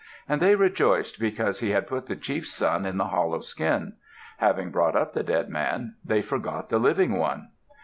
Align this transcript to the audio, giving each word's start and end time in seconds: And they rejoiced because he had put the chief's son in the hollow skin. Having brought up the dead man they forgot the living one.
And 0.27 0.41
they 0.41 0.55
rejoiced 0.55 1.19
because 1.19 1.59
he 1.59 1.69
had 1.69 1.85
put 1.85 2.07
the 2.07 2.15
chief's 2.15 2.51
son 2.51 2.87
in 2.87 2.97
the 2.97 3.09
hollow 3.09 3.41
skin. 3.41 3.97
Having 4.39 4.71
brought 4.71 4.95
up 4.95 5.13
the 5.13 5.21
dead 5.21 5.47
man 5.47 5.93
they 6.03 6.23
forgot 6.23 6.69
the 6.69 6.79
living 6.79 7.19
one. 7.19 7.49